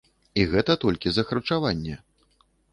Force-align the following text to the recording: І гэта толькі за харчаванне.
І 0.39 0.45
гэта 0.53 0.77
толькі 0.85 1.13
за 1.15 1.27
харчаванне. 1.33 1.95